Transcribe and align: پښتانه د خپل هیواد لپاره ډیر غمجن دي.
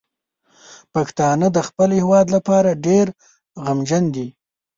پښتانه 0.93 1.47
د 1.53 1.57
خپل 1.67 1.89
هیواد 1.99 2.25
لپاره 2.35 2.79
ډیر 2.87 3.05
غمجن 3.65 4.03
دي. 4.15 4.27